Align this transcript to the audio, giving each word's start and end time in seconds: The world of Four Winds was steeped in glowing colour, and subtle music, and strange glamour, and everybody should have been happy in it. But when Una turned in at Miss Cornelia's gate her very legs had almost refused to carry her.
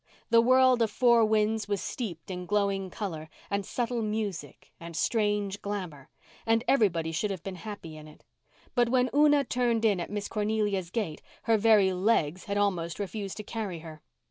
The 0.31 0.41
world 0.41 0.81
of 0.81 0.89
Four 0.89 1.23
Winds 1.25 1.67
was 1.67 1.79
steeped 1.79 2.31
in 2.31 2.47
glowing 2.47 2.89
colour, 2.89 3.29
and 3.51 3.63
subtle 3.63 4.01
music, 4.01 4.71
and 4.79 4.95
strange 4.97 5.61
glamour, 5.61 6.09
and 6.43 6.63
everybody 6.67 7.11
should 7.11 7.29
have 7.29 7.43
been 7.43 7.57
happy 7.57 7.95
in 7.97 8.07
it. 8.07 8.23
But 8.73 8.89
when 8.89 9.11
Una 9.13 9.43
turned 9.43 9.85
in 9.85 9.99
at 9.99 10.09
Miss 10.09 10.27
Cornelia's 10.27 10.89
gate 10.89 11.21
her 11.43 11.55
very 11.55 11.93
legs 11.93 12.45
had 12.45 12.57
almost 12.57 12.97
refused 12.97 13.37
to 13.37 13.43
carry 13.43 13.77
her. 13.85 14.01